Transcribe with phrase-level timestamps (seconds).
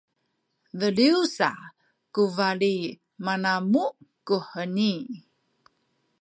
[0.79, 1.49] beliw sa
[2.13, 2.75] ku bali
[3.25, 3.93] manamuh
[4.27, 4.93] kuheni